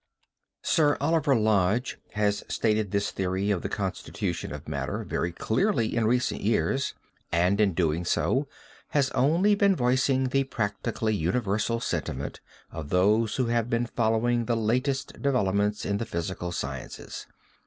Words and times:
Sir 0.63 0.97
Oliver 0.99 1.35
Lodge 1.35 1.99
has 2.13 2.43
stated 2.47 2.89
this 2.89 3.11
theory 3.11 3.51
of 3.51 3.61
the 3.61 3.69
constitution 3.69 4.51
of 4.51 4.67
matter 4.67 5.03
very 5.03 5.31
clearly 5.31 5.95
in 5.95 6.07
recent 6.07 6.41
years, 6.41 6.95
and 7.31 7.61
in 7.61 7.75
doing 7.75 8.03
so 8.03 8.47
has 8.87 9.11
only 9.11 9.53
been 9.53 9.75
voicing 9.75 10.29
the 10.29 10.45
practically 10.45 11.13
universal 11.15 11.79
sentiment 11.79 12.39
of 12.71 12.89
those 12.89 13.35
who 13.35 13.45
have 13.45 13.69
been 13.69 13.85
following 13.85 14.45
the 14.45 14.57
latest 14.57 15.21
developments 15.21 15.85
in 15.85 15.99
the 15.99 16.05
physical 16.07 16.51
sciences. 16.51 17.27